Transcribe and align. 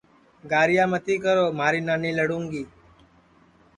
گاہرِیا 0.49 0.85
متی 0.91 1.15
کرو 1.23 1.45
مھاری 1.57 1.81
نانی 1.87 2.11
لڑُوں 2.17 2.43
گی 2.51 2.63